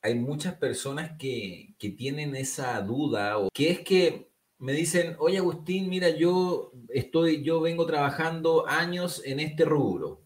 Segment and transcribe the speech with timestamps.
[0.00, 5.88] hay muchas personas que, tienen esa duda o que es que me dicen, oye Agustín,
[5.88, 10.24] mira, yo estoy, yo vengo trabajando años en este rubro.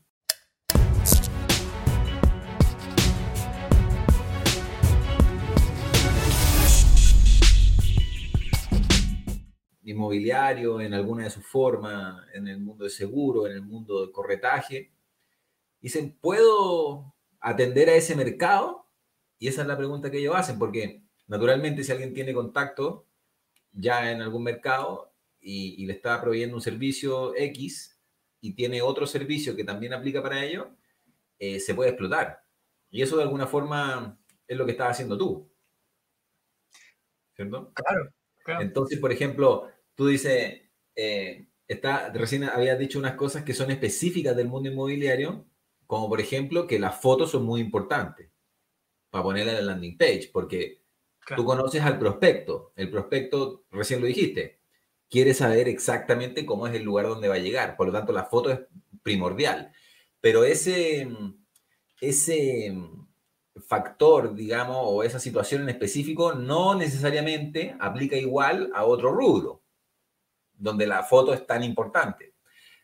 [9.84, 14.12] inmobiliario en alguna de sus formas, en el mundo de seguro, en el mundo de
[14.12, 14.90] corretaje.
[15.82, 18.82] Dicen, ¿puedo atender a ese mercado?
[19.42, 23.08] Y esa es la pregunta que ellos hacen, porque naturalmente si alguien tiene contacto
[23.72, 28.00] ya en algún mercado y, le está proveyendo un servicio X
[28.40, 30.76] y tiene otro servicio que también aplica para ello,
[31.40, 32.44] eh, se puede explotar.
[32.88, 35.52] Y eso de alguna forma es lo que estás haciendo tú.
[37.34, 37.72] ¿Cierto?
[37.74, 38.60] Claro.
[38.60, 44.36] Entonces, por ejemplo, tú dices, eh, está, recién habías dicho unas cosas que son específicas
[44.36, 45.48] del mundo inmobiliario,
[45.88, 48.31] como por ejemplo que las fotos son muy importantes
[49.12, 50.80] para ponerla en la landing page, porque
[51.36, 52.72] tú conoces al prospecto.
[52.74, 54.60] El prospecto, recién lo dijiste,
[55.10, 57.76] quiere saber exactamente cómo es el lugar donde va a llegar.
[57.76, 58.60] Por lo tanto, la foto es
[59.02, 59.70] primordial.
[60.18, 61.06] Pero ese,
[62.00, 62.74] ese
[63.66, 69.62] factor, digamos, o esa situación en específico no necesariamente aplica igual a otro rubro,
[70.54, 72.32] donde la foto es tan importante.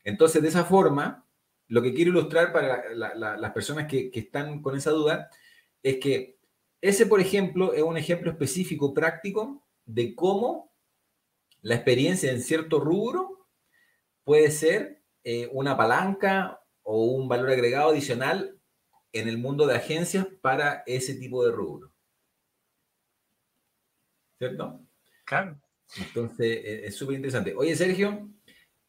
[0.05, 1.27] Entonces, de esa forma,
[1.69, 5.31] lo que quiero ilustrar para las personas que, que están con esa duda
[5.83, 6.39] es que
[6.81, 10.73] ese, por ejemplo, es un ejemplo específico, práctico, de cómo
[11.63, 13.49] la experiencia en cierto rubro
[14.25, 18.59] puede ser eh, una palanca o un valor agregado adicional
[19.13, 21.93] en el mundo de agencias para ese tipo de rubro.
[24.39, 24.81] ¿Cierto?
[25.25, 25.61] Claro.
[25.97, 27.55] Entonces, e, es súper interesante.
[27.57, 28.31] Oye, Sergio,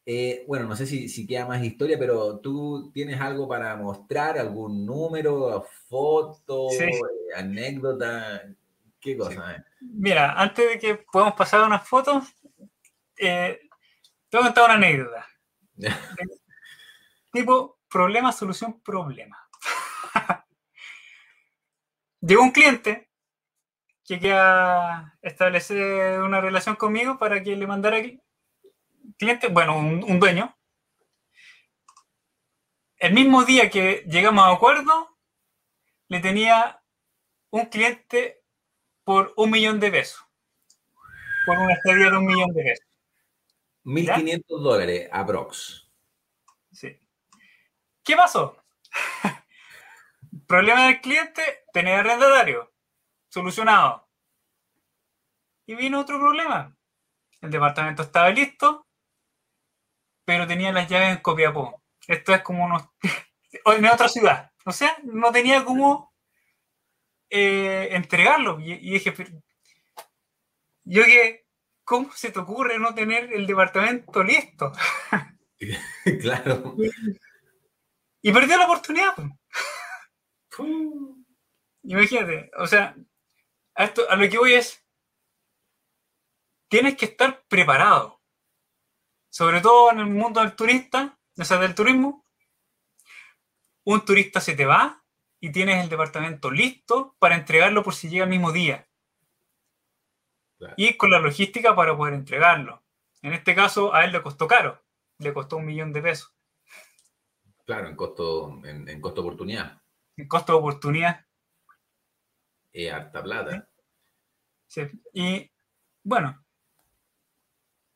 [0.06, 4.86] eh, bueno, no sé si, queda más historia, pero tú tienes algo para mostrar, algún
[4.86, 6.98] número, foto, eh,
[7.36, 8.42] anécdota,
[8.98, 9.64] qué cosa.
[9.80, 12.24] Mira, antes de que podamos pasar a unas fotos,
[13.18, 13.60] eh,
[14.28, 15.26] te voy a contar una anécdota.
[17.32, 19.48] tipo problema, solución, problema.
[22.20, 23.10] Llegó un cliente
[24.04, 27.98] que quería establecer una relación conmigo para que le mandara
[29.20, 30.56] cliente, bueno, un, dueño,
[32.96, 35.18] el mismo día que llegamos a acuerdo,
[36.08, 36.82] le tenía
[37.50, 38.42] un cliente
[39.04, 40.24] por un millón de pesos.
[41.44, 42.86] Por una estadía de un millón de pesos.
[43.84, 45.86] 1.500 dólares, aprox.
[46.72, 46.98] Sí.
[48.02, 48.56] ¿Qué pasó?
[50.46, 51.42] Problema del cliente,
[51.74, 52.72] tener arrendatario.
[53.28, 54.08] Solucionado.
[55.66, 56.74] Y vino otro problema.
[57.42, 58.86] El departamento estaba listo,
[60.30, 61.82] pero tenía las llaves en Copiapó.
[62.06, 62.84] Esto es como unos...
[63.50, 64.52] en otra ciudad.
[64.64, 66.14] O sea, no tenía cómo
[67.28, 68.60] eh, entregarlo.
[68.60, 69.12] Y, dije,
[70.84, 71.46] yo que,
[71.82, 74.70] ¿cómo se te ocurre no tener el departamento listo?
[76.20, 76.76] claro.
[78.22, 79.16] Y, perdió la oportunidad.
[81.82, 82.94] Imagínate, o sea,
[83.74, 84.80] a, esto, a lo que voy es,
[86.68, 88.19] tienes que estar preparado
[89.30, 92.26] sobre todo en el mundo del turista, o sea, del turismo,
[93.84, 95.02] un turista se te va
[95.40, 98.86] y tienes el departamento listo para entregarlo por si llega el mismo día.
[100.76, 102.82] Y con la logística para poder entregarlo.
[103.22, 104.82] En este caso, a él le costó caro,
[105.18, 106.34] le costó un millón de pesos.
[107.64, 109.80] Claro, en costo, en, costo oportunidad.
[110.16, 111.24] En costo de oportunidad.
[112.72, 113.68] Es harta plata.
[114.66, 114.82] Sí.
[115.14, 115.50] Y
[116.02, 116.44] bueno,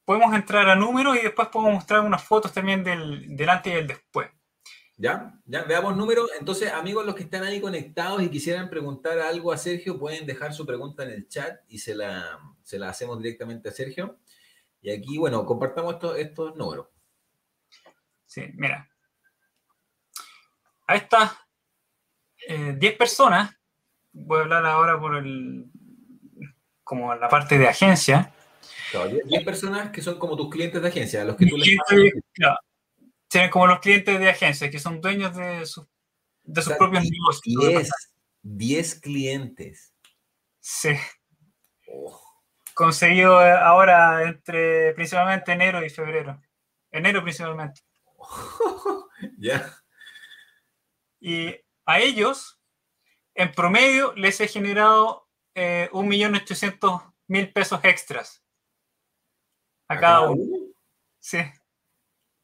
[0.05, 3.77] podemos entrar a números y después podemos mostrar unas fotos también del, del antes y
[3.77, 4.31] el después.
[4.97, 6.31] Ya, ya, veamos números.
[6.39, 10.55] Entonces, amigos, los que están ahí conectados y quisieran preguntar algo a Sergio, pueden dejar
[10.55, 14.19] su pregunta en el chat y se la, se la hacemos directamente a Sergio.
[14.81, 16.89] Y aquí, bueno, compartamos estos, estos números.
[18.27, 18.89] Sí, mira.
[20.87, 21.33] A estas
[22.47, 23.57] 10 eh, personas,
[24.13, 25.71] voy a hablar ahora por el,
[26.85, 28.34] como la parte de agencia,
[29.03, 31.77] 10 personas que son como tus clientes de agencia, los que tú les
[33.29, 35.67] Tienen como los clientes de agencia, que son dueños de,
[36.45, 37.43] de sus propios negocios.
[37.45, 37.91] 10,
[38.43, 39.93] 10 clientes.
[40.61, 40.91] Sí.
[42.75, 46.41] Conseguido ahora entre principalmente enero y febrero.
[46.91, 47.83] Enero principalmente.
[49.39, 49.77] ya.
[51.21, 51.57] Y
[51.87, 52.61] a ellos,
[53.35, 58.44] en promedio, les he generado eh, 1.800.000 pesos extras.
[59.89, 60.43] A, cada uno.
[61.21, 61.39] Sí.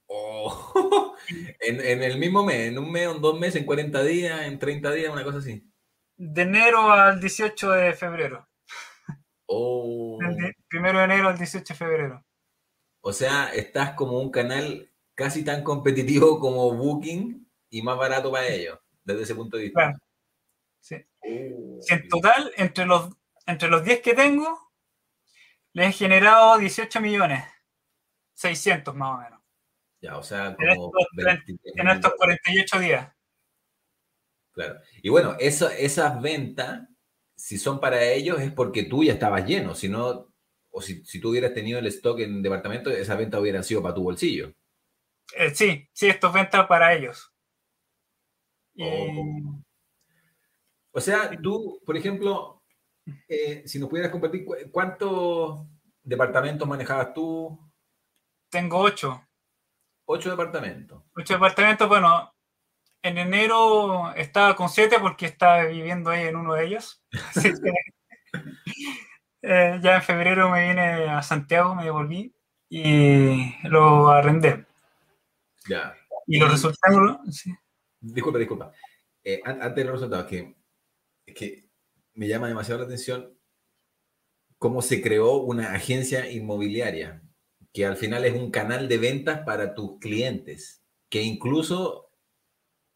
[0.07, 1.15] Oh.
[1.61, 4.59] en, en, el mismo mes, en un mes, en dos meses, en 40 días, en
[4.59, 5.65] 30 días, una cosa así.
[6.17, 8.49] De enero al 18 de febrero.
[9.47, 10.19] Oh.
[10.69, 12.25] Primero de enero al 18 de febrero.
[13.03, 18.49] O sea, estás como un canal casi tan competitivo como Booking y más barato para
[18.49, 19.81] ellos, desde ese punto de vista.
[19.81, 19.99] Claro.
[20.81, 20.97] Sí.
[21.23, 23.11] Oh, en total, entre los,
[23.47, 24.70] entre los 10 que tengo,
[25.73, 27.45] les he generado 18 millones.
[28.35, 29.41] 600 más o menos.
[30.01, 33.13] Ya, o sea, como en estos, en estos 48 días.
[34.53, 34.81] Claro.
[35.03, 36.89] Y bueno, eso, esas ventas,
[37.37, 39.75] si son para ellos, es porque tú ya estabas lleno.
[39.75, 40.33] Si no,
[40.71, 43.95] o si, si tú hubieras tenido el stock en departamento, esas ventas hubieran sido para
[43.95, 44.55] tu bolsillo.
[45.37, 47.33] Eh, sí, sí, esto es venta para ellos.
[48.75, 48.85] Y...
[48.85, 49.63] Oh.
[50.93, 52.60] O sea, tú, por ejemplo,
[53.29, 55.61] eh, si nos pudieras compartir, ¿cuántos
[56.03, 57.59] departamentos manejabas tú?
[58.51, 59.27] Tengo ocho.
[60.07, 61.03] Ocho departamentos.
[61.15, 62.35] Ocho departamentos, bueno,
[63.03, 67.03] en enero estaba con siete porque estaba viviendo ahí en uno de ellos.
[69.43, 72.35] eh, ya en febrero me vine a Santiago, me devolví
[72.69, 74.67] y lo arrendé.
[75.69, 75.95] Ya.
[76.27, 77.19] Y los resultados.
[77.31, 77.55] Sí.
[78.01, 78.73] Disculpa, disculpa.
[79.23, 80.57] Eh, antes de los resultados, que,
[81.27, 81.70] que
[82.21, 83.35] me llama demasiado la atención
[84.59, 87.23] cómo se creó una agencia inmobiliaria,
[87.73, 92.13] que al final es un canal de ventas para tus clientes, que incluso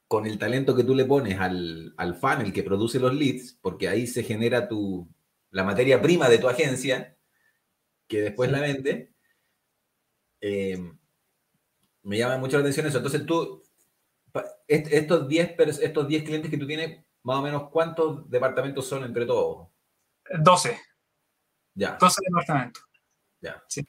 [0.09, 3.89] con el talento que tú le pones al, al funnel que produce los leads, porque
[3.89, 5.09] ahí se genera tu,
[5.51, 7.17] la materia prima de tu agencia,
[8.07, 9.15] que después la vende,
[10.43, 10.77] eh,
[12.03, 12.99] me llama mucho la atención eso.
[12.99, 13.63] Entonces tú,
[14.69, 19.27] estos 10 estos 10 clientes que tú tienes, más o menos, ¿cuántos departamentos son entre
[19.27, 19.69] todos?
[20.39, 20.79] 12.
[21.75, 21.97] Ya.
[22.01, 22.85] 12 departamentos.
[23.41, 23.63] Ya.
[23.69, 23.87] Sí.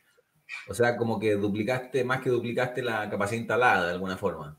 [0.68, 4.58] O sea, como que duplicaste, más que duplicaste la capacidad instalada de alguna forma.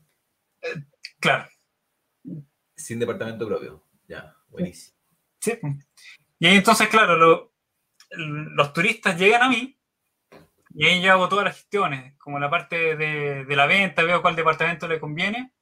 [0.61, 0.83] Eh,
[1.19, 1.49] claro.
[2.75, 3.83] Sin departamento propio.
[4.07, 4.97] Ya, buenísimo.
[5.39, 5.59] Sí.
[6.39, 7.53] Y entonces, claro, lo,
[8.11, 9.77] los turistas llegan a mí
[10.73, 14.21] y ahí yo hago todas las gestiones, como la parte de, de, la venta, veo
[14.21, 15.53] cuál departamento le conviene.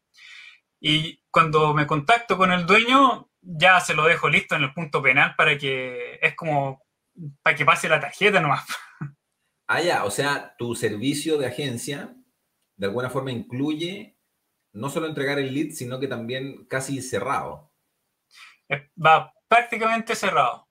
[0.80, 5.02] Y cuando me contacto con el dueño, ya se lo dejo listo en el punto
[5.02, 6.84] penal para que es como
[7.42, 8.66] para que pase la tarjeta nomás.
[9.68, 12.16] Ah, ya, o sea, tu servicio de agencia
[12.76, 14.16] de alguna forma incluye
[14.74, 17.74] no solo entregar el lead, sino que también casi cerrado.
[19.04, 20.68] Va prácticamente cerrado.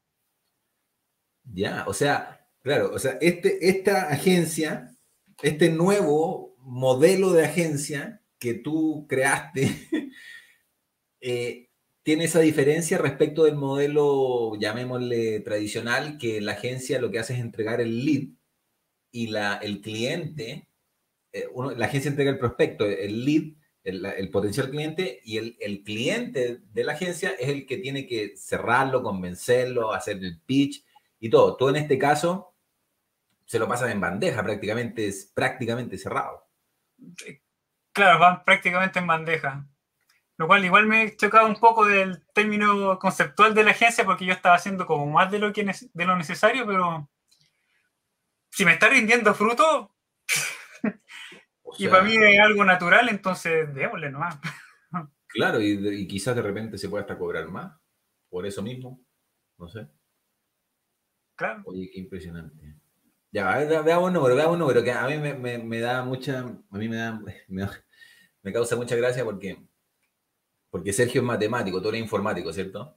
[1.43, 4.97] Ya, o sea, Claro, o sea, este, esta agencia,
[5.43, 9.71] este nuevo modelo de agencia que tú creaste,
[11.23, 11.71] eh,
[12.03, 17.41] tiene esa diferencia respecto del modelo, llamémosle tradicional, que la agencia lo que hace es
[17.41, 18.29] entregar el lead
[19.11, 20.69] y la, el cliente,
[21.33, 26.59] eh, la agencia entrega el prospecto, el lead, el, potencial cliente, y el, el, cliente
[26.71, 30.85] de la agencia es el que tiene que cerrarlo, convencerlo, hacer el pitch
[31.19, 31.57] y todo.
[31.57, 32.55] Tú en este caso
[33.47, 36.47] se lo pasan en bandeja, prácticamente es prácticamente cerrado.
[37.95, 39.67] Claro, van prácticamente en bandeja.
[40.37, 44.33] Lo cual igual me chocaba un poco del término conceptual de la agencia porque yo
[44.33, 47.09] estaba haciendo como más de lo, que de lo necesario, pero
[48.51, 49.95] si me está rindiendo fruto
[51.63, 54.39] o sea, y para mí es algo natural, entonces démosle nomás.
[55.27, 57.77] Claro, y, y, quizás de repente se pueda hasta cobrar más
[58.29, 59.05] por eso mismo,
[59.59, 59.89] no sé.
[61.35, 61.63] Claro.
[61.65, 62.77] Oye, qué impresionante.
[63.35, 66.39] Ya, veamos un número, veamos un número, que a mí me, me, me, da mucha,
[66.71, 67.69] a mí me da, me,
[68.43, 69.59] me, causa mucha gracia porque,
[70.71, 72.97] porque Sergio es matemático, tú eres informático, ¿cierto?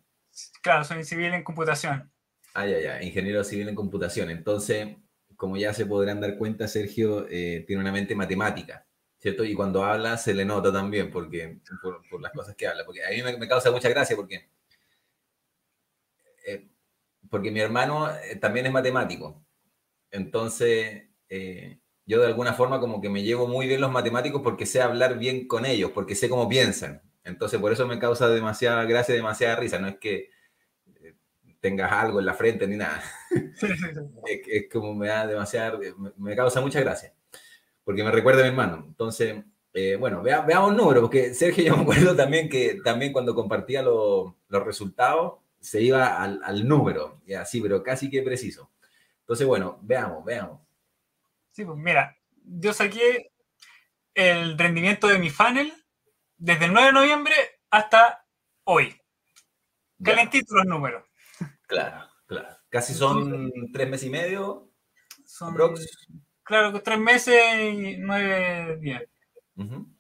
[0.61, 2.11] Claro, soy civil en computación.
[2.53, 4.29] Ah, ya, ya, ingeniero civil en computación.
[4.29, 4.97] Entonces,
[5.35, 8.85] como ya se podrán dar cuenta, Sergio eh, tiene una mente matemática,
[9.17, 9.43] ¿cierto?
[9.43, 13.03] Y cuando habla se le nota también, porque, por, por las cosas que habla, porque
[13.03, 14.51] a mí me, causa mucha gracia porque,
[16.45, 16.69] eh,
[17.27, 19.46] porque mi hermano eh, también es matemático.
[20.11, 24.65] Entonces, eh, yo de alguna forma como que me llevo muy bien los matemáticos porque
[24.65, 27.01] sé hablar bien con ellos, porque sé cómo piensan.
[27.23, 29.79] Entonces, por eso me causa demasiada gracia, demasiada risa.
[29.79, 30.29] No es que
[31.03, 31.15] eh,
[31.59, 33.03] tengas algo en la frente ni nada.
[34.25, 37.13] es, es, como me da demasiada, me, me, causa mucha gracia,
[37.83, 38.85] porque me recuerda a mi hermano.
[38.87, 43.13] Entonces, eh, bueno, vea, veamos un número, porque Sergio yo me acuerdo también que también
[43.13, 48.21] cuando compartía lo, los resultados, se iba al, al número, y así, pero casi que
[48.21, 48.71] preciso.
[49.27, 50.61] Entonces, bueno, veamos, veamos.
[51.51, 53.33] Sí, pues mira, yo saqué
[54.13, 55.73] el rendimiento de mi funnel
[56.37, 57.35] desde el 9 de noviembre
[57.69, 58.25] hasta
[58.63, 58.95] hoy.
[59.97, 60.13] Ya.
[60.13, 61.03] Calentitos los números.
[61.67, 62.47] Claro, claro.
[62.69, 64.71] Casi son tres meses y medio.
[65.25, 65.53] Son,
[66.43, 67.35] claro, que tres meses
[67.73, 69.03] y nueve días.
[69.57, 69.93] Ujú.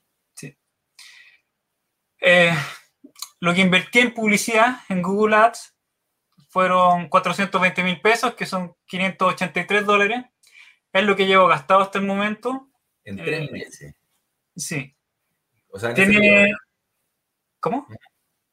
[2.19, 2.53] Eh,
[3.41, 5.76] lo que invertí en publicidad en Google Ads
[6.57, 10.25] fueron 420 mil pesos, que son 583 dólares.
[10.91, 12.71] Es lo que llevo gastado hasta el momento.
[13.03, 13.95] En tres Eh, meses.
[14.55, 14.97] Sí.
[15.69, 16.15] O sea, Tiene.
[16.17, 16.57] periodo,
[17.59, 17.87] ¿Cómo?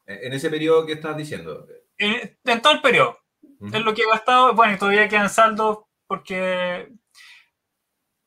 [0.05, 1.67] en ese periodo que estás diciendo.
[1.97, 3.19] En, en todo el periodo.
[3.41, 3.75] Ujú.
[3.75, 4.53] Es lo que he gastado.
[4.53, 6.93] Bueno, y todavía quedan saldos porque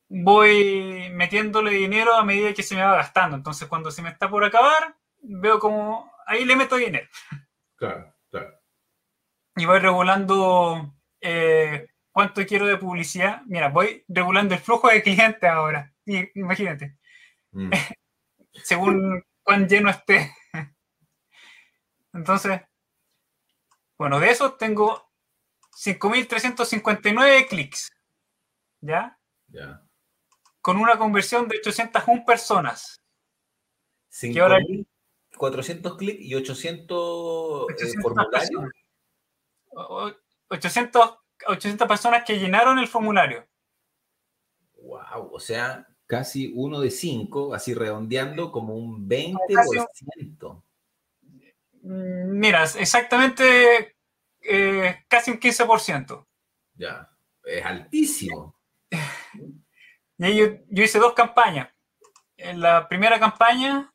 [0.09, 3.37] voy metiéndole dinero a medida que se me va gastando.
[3.37, 7.07] Entonces, cuando se me está por acabar, veo como ahí le meto dinero.
[7.75, 8.11] Claro.
[9.57, 13.41] Y voy regulando eh, cuánto quiero de publicidad.
[13.47, 15.93] Mira, voy regulando el flujo de clientes ahora.
[16.35, 16.97] Imagínate,
[17.51, 17.71] Mm.
[18.53, 20.33] según cuán lleno esté.
[22.13, 22.61] Entonces,
[23.97, 25.09] bueno, de eso tengo
[25.75, 27.91] 5.359 clics,
[28.81, 29.17] ¿ya?
[29.47, 29.83] Ya.
[30.61, 33.01] Con una conversión de 801 personas.
[34.09, 34.87] Cinco ahora- mil
[35.37, 38.49] 400 clics y 800, eh, 800 formularios.
[38.49, 38.71] personas.
[39.77, 40.13] O- o-
[40.49, 43.45] 800, 800 personas que llenaron el formulario.
[44.81, 50.63] Wow, o sea, casi uno de cinco, así redondeando como un 20%.
[51.81, 53.95] Mm, Mira, exactamente
[54.41, 56.25] eh, casi un 15%.
[56.75, 57.09] Ya,
[57.43, 58.55] es altísimo.
[60.19, 61.69] Y yo, yo hice dos campañas.
[62.37, 63.93] En la primera campaña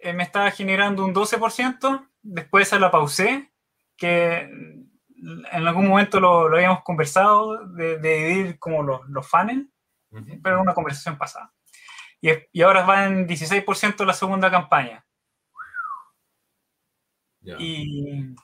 [0.00, 3.50] eh, me estaba generando un 12%, después esa la pausé,
[3.96, 9.66] que en algún momento lo, lo habíamos conversado de, de dividir como los, los funnels,
[10.10, 10.40] Ujú.
[10.42, 11.52] pero era una conversación pasada.
[12.20, 15.04] Y, y ahora va en 16% la segunda campaña.
[17.40, 17.56] Ya.
[17.58, 18.34] Y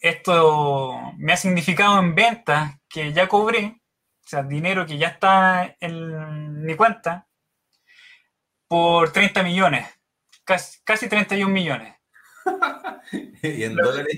[0.00, 3.80] esto me ha significado en ventas que ya cobré,
[4.24, 7.26] o sea, dinero que ya está en mi cuenta,
[8.68, 9.86] por 30 millones,
[10.44, 11.94] casi, casi 31 millones.
[13.42, 14.16] ¿Y en dólares?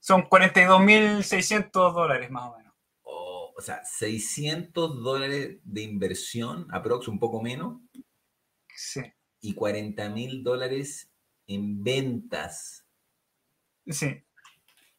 [0.00, 2.74] Son 42.600 dólares más o menos.
[3.02, 7.80] Oh, o sea, 600 dólares de inversión, aprox un poco menos,
[8.74, 9.02] Sí,
[9.40, 11.12] y 40 mil dólares
[11.46, 12.86] en ventas.
[13.86, 14.24] sí.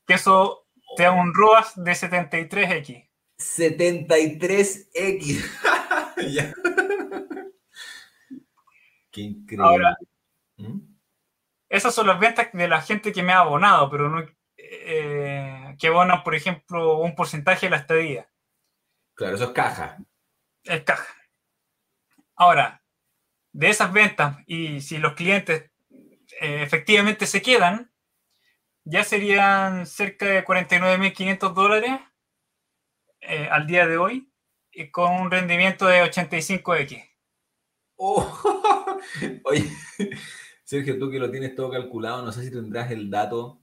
[0.06, 0.68] Que eso
[0.98, 3.10] te da un ROAS de 73x.
[3.40, 5.46] 73X.
[6.30, 6.54] Ya.
[9.12, 9.66] Qué increíble.
[9.68, 9.98] Ahora-
[10.58, 10.80] ¿Mm?
[11.70, 14.24] Esas son las ventas de la gente que me ha abonado, pero no
[14.74, 18.30] eh, que abonan, por ejemplo, un porcentaje de la estadía.
[19.16, 19.98] Claro, eso es caja.
[20.64, 21.14] el caja.
[22.38, 22.82] Ahora,
[23.52, 25.70] de esas ventas, y si los clientes
[26.40, 27.92] eh, efectivamente se quedan,
[28.86, 32.00] ya serían cerca de 49.500 dólares
[33.20, 34.32] eh, al día de hoy,
[34.72, 37.10] y con un rendimiento de 85x.
[37.98, 38.42] Oh.
[39.44, 39.70] Oye,
[40.64, 43.61] Sergio, tú que lo tienes todo calculado, no sé si tendrás el dato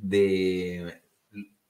[0.00, 1.02] de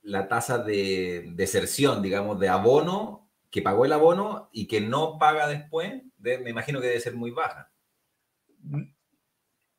[0.02, 5.46] la tasa de deserción, digamos, de abono, que pagó el abono y que no paga
[5.48, 7.70] después, de- me imagino que debe ser muy baja.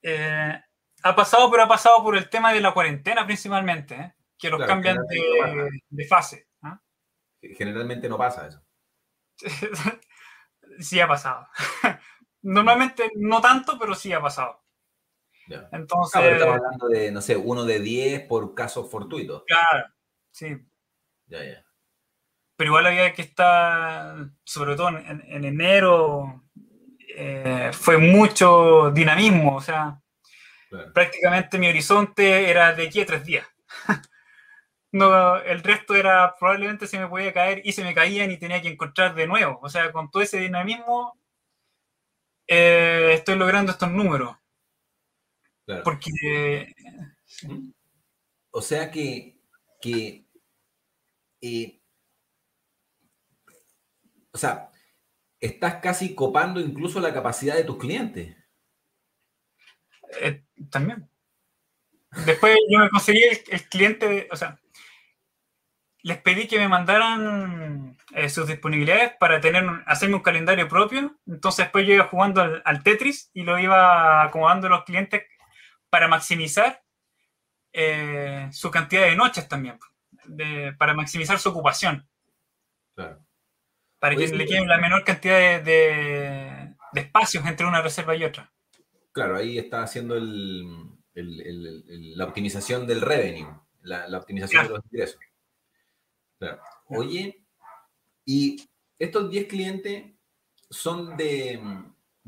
[0.02, 0.62] Eh,
[1.04, 4.14] ha pasado, pero ha pasado por el tema de la cuarentena principalmente, ¿eh?
[4.38, 4.98] que los Claro, cambian
[5.90, 6.48] de fase.
[6.62, 6.80] ¿ah?
[7.42, 8.64] Generalmente no pasa eso.
[10.80, 11.48] sí ha pasado.
[12.42, 14.64] Normalmente no tanto, pero sí ha pasado.
[15.50, 15.68] Ya.
[15.72, 19.44] Entonces, pero estamos hablando de, no sé, uno de 10 por casos fortuitos.
[19.48, 19.88] claro,
[20.32, 20.58] sí.
[21.28, 21.66] Ya, ya.
[22.56, 26.44] Pero igual había que estar, sobre todo en, en enero,
[27.16, 29.56] eh, fue mucho dinamismo.
[29.56, 30.00] O sea,
[30.70, 30.94] Claro.
[30.94, 33.48] prácticamente mi horizonte era de aquí a tres días.
[34.92, 38.60] No, el resto era probablemente se me podía caer y se me caían y tenía
[38.60, 39.60] que encontrar de nuevo.
[39.62, 41.16] O sea, con todo ese dinamismo
[42.48, 44.36] eh, estoy logrando estos números.
[45.70, 45.84] Claro.
[45.84, 46.74] Porque.
[48.52, 49.40] O sea que,
[49.82, 50.28] que
[51.42, 51.80] eh,
[54.32, 54.72] o sea,
[55.40, 58.36] estás casi copando incluso la capacidad de tus clientes.
[60.22, 61.10] eh, también.
[62.26, 64.60] Después yo me conseguí el, el cliente, o sea,
[66.02, 71.18] les pedí que me mandaran eh, sus disponibilidades para tener un- hacerme un calendario propio.
[71.28, 75.24] Entonces después yo iba jugando al, al Tetris y lo iba acomodando a los clientes
[75.90, 76.84] para maximizar
[77.74, 79.80] eh, su cantidad de noches también,
[80.26, 82.08] de- para maximizar su ocupación,
[82.96, 83.24] Claro.
[84.00, 88.16] para Oye, que le quede la menor cantidad de, de- de espacios entre una reserva
[88.16, 88.52] y otra.
[89.12, 90.66] Claro, ahí está haciendo el,
[91.14, 93.48] el- el- el- la optimización del revenue,
[93.82, 94.68] la, la optimización Claro.
[94.70, 95.20] de los ingresos.
[96.40, 96.62] Claro.
[96.88, 97.44] Oye,
[98.26, 98.68] y
[98.98, 100.06] estos 10 clientes
[100.70, 101.60] son de,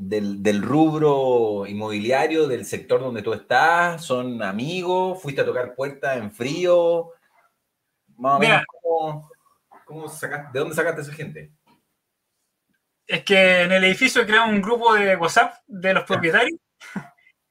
[0.07, 6.17] del, del rubro inmobiliario, del sector donde tú estás, son amigos, fuiste a tocar puertas
[6.17, 7.11] en frío,
[8.17, 8.51] más o Mira.
[8.53, 9.31] menos, ¿cómo,
[9.85, 11.51] cómo sacaste- ¿de dónde sacaste esa gente?
[13.05, 16.57] Es que en el edificio creamos un grupo de WhatsApp de los propietarios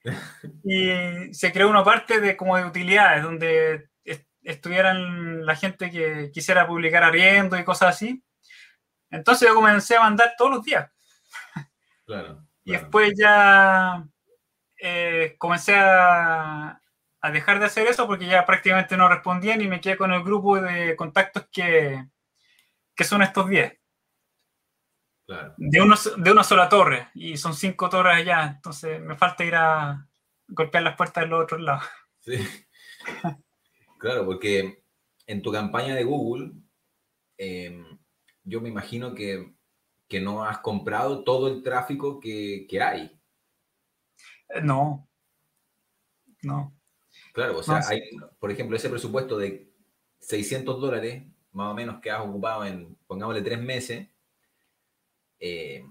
[0.64, 6.30] y se creó una parte de como de utilidades donde est- estuvieran la gente que
[6.33, 8.23] quisiera publicar arriendo y cosas así.
[9.11, 10.90] Entonces yo comencé a mandar todos los días
[12.11, 12.45] Claro.
[12.64, 12.83] y claro.
[12.83, 14.05] después ya
[14.81, 16.81] eh, comencé a,
[17.21, 20.25] a dejar de hacer eso porque ya prácticamente no respondían y me quedé con el
[20.25, 22.05] grupo de contactos que,
[22.97, 23.79] que son estos 10
[25.25, 25.55] claro.
[25.57, 29.55] de, uno, de una sola torre y son cinco torres allá, entonces me falta ir
[29.55, 30.09] a
[30.49, 31.85] golpear las puertas de los otros lados.
[32.21, 32.37] Sí.
[33.99, 34.83] Claro, porque
[35.26, 36.52] en tu campaña de Google,
[37.38, 37.83] eh,
[38.43, 39.55] yo me imagino que,
[40.11, 43.17] que no has comprado todo el tráfico que, que hay.
[44.49, 45.09] Eh, No,
[46.43, 46.76] no,
[47.33, 47.95] Claro, o sea, No, sí.
[47.95, 48.02] hay,
[48.40, 49.71] por ejemplo, ese presupuesto de
[50.19, 54.09] 600 dólares, más o menos, que has ocupado en, pongámosle, tres meses,
[55.38, 55.85] eh,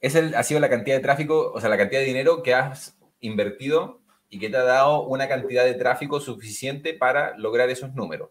[0.00, 2.98] esa ha sido la cantidad de tráfico, o sea, la cantidad de dinero que has
[3.20, 8.30] invertido y que te ha dado una cantidad de tráfico suficiente para lograr esos números.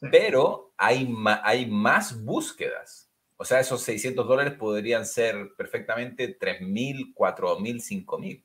[0.00, 0.08] Sí.
[0.12, 1.10] Pero hay,
[1.42, 3.07] hay más búsquedas.
[3.40, 8.44] O sea, esos 600 dólares podrían ser perfectamente 3.000, 4.000, 5.000.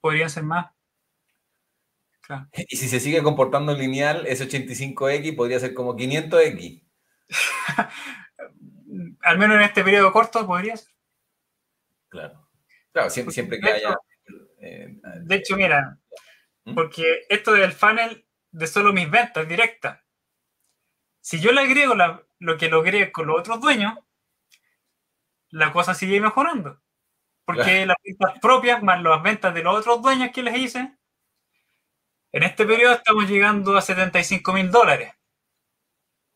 [0.00, 0.72] podrían ser más.
[2.20, 2.48] Claro.
[2.68, 6.82] Y si se sigue comportando lineal, ese 85X podría ser como 500X.
[9.22, 10.92] Al menos en este periodo corto podría ser.
[12.08, 12.48] Claro.
[12.92, 13.88] Claro, siempre, siempre que haya...
[13.90, 15.98] hecho- eh, De hecho, mira,
[16.64, 16.74] ¿Mm?
[16.74, 20.00] porque esto del funnel de solo mis ventas directas,
[21.20, 23.94] si yo le agrego la- lo que logré con los otros dueños,
[25.50, 26.80] la cosa sigue mejorando.
[27.44, 30.96] Porque las ventas propias más las ventas de los otros dueños que les hice,
[32.32, 35.12] en este periodo estamos llegando a 75 mil dólares.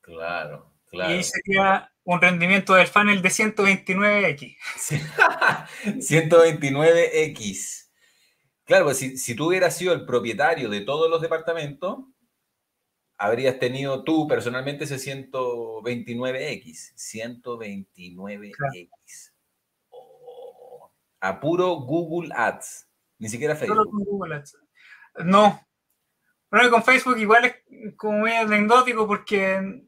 [0.00, 1.14] claro, claro.
[1.14, 4.56] Y sería un rendimiento del funnel de 129x.
[4.76, 4.96] Sí.
[5.84, 7.88] 129X.
[8.64, 11.98] Claro, pues si, si tú hubieras sido el propietario de todos los departamentos,
[13.18, 16.94] habrías tenido tú personalmente ese 129X.
[16.96, 19.33] 129X.
[19.90, 22.88] Oh, a puro Google Ads.
[23.18, 23.90] Ni siquiera Solo Facebook.
[23.90, 24.57] con Google Ads.
[25.24, 25.61] No.
[26.50, 27.57] Bueno, con Facebook igual es
[27.96, 29.83] como medio anecdótico porque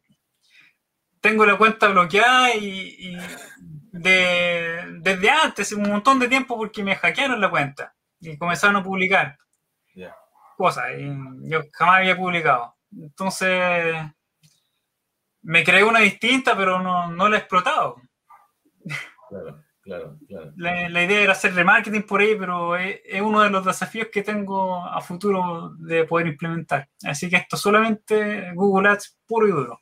[1.20, 3.16] tengo la cuenta bloqueada y, y
[3.92, 8.82] de- desde antes, un montón de tiempo, porque me hackearon la cuenta y comenzaron a
[8.82, 9.38] publicar
[10.56, 11.06] cosas y
[11.48, 12.76] yo jamás había publicado.
[12.92, 13.94] Entonces
[15.42, 17.96] me creé una distinta, pero no, no la he explotado.
[19.28, 20.52] Claro, claro, claro.
[20.56, 24.08] La, la idea era hacer remarketing por ahí, pero es, es uno de los desafíos
[24.12, 26.88] que tengo a futuro de poder implementar.
[27.04, 29.80] Así que esto solamente Google Ads puro y duro.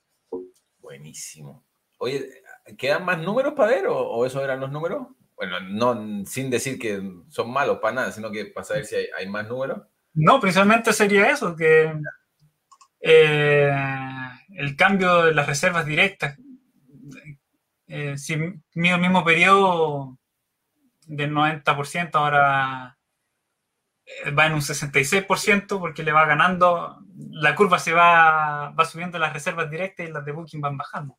[0.79, 1.67] Buenísimo.
[1.99, 2.29] Oye,
[2.77, 5.09] ¿quedan más números para ver o, o esos eran los números?
[5.35, 9.07] Bueno, no sin decir que son malos para nada, sino que para saber si hay,
[9.17, 9.83] hay más números.
[10.15, 11.95] No, principalmente sería eso, que
[13.01, 13.73] eh,
[14.51, 16.37] el cambio de las reservas directas,
[17.87, 20.19] eh, si el mismo periodo
[21.07, 22.99] del 90%, ahora
[24.05, 26.99] eh, va en un 66% porque le va ganando,
[27.31, 31.19] la curva se va, va subiendo las reservas directas y las de Booking van bajando.